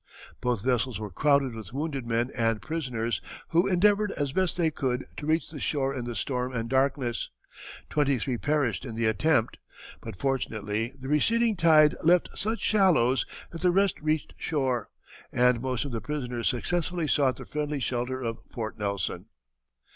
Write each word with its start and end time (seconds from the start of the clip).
Both 0.41 0.63
vessels 0.63 0.99
were 0.99 1.11
crowded 1.11 1.53
with 1.53 1.73
wounded 1.73 2.07
men 2.07 2.31
and 2.35 2.59
prisoners, 2.59 3.21
who 3.49 3.67
endeavored 3.67 4.11
as 4.13 4.31
best 4.31 4.57
they 4.57 4.71
could 4.71 5.05
to 5.17 5.27
reach 5.27 5.51
the 5.51 5.59
shore 5.59 5.93
in 5.93 6.05
the 6.05 6.15
storm 6.15 6.53
and 6.53 6.67
darkness. 6.67 7.29
Twenty 7.87 8.17
three 8.17 8.39
perished 8.39 8.83
in 8.83 8.95
the 8.95 9.05
attempt, 9.05 9.59
but 10.01 10.15
fortunately 10.15 10.91
the 10.99 11.07
receding 11.07 11.55
tide 11.55 11.93
left 12.03 12.29
such 12.33 12.61
shallows 12.61 13.27
that 13.51 13.61
the 13.61 13.69
rest 13.69 14.01
reached 14.01 14.33
shore, 14.37 14.89
and 15.31 15.61
most 15.61 15.85
of 15.85 15.91
the 15.91 16.01
prisoners 16.01 16.47
successfully 16.47 17.07
sought 17.07 17.35
the 17.35 17.45
friendly 17.45 17.79
shelter 17.79 18.23
of 18.23 18.39
Fort 18.49 18.79
Nelson. 18.79 19.27